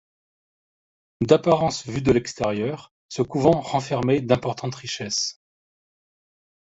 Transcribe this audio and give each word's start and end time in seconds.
D'apparence 1.21 1.83
vue 1.85 2.01
de 2.01 2.11
l'extérieur, 2.11 2.91
ce 3.07 3.21
couvent 3.21 3.61
renfermait 3.61 4.19
d'importantes 4.19 4.73
richesses. 4.73 5.39